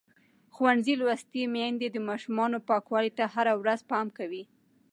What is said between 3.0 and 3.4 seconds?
ته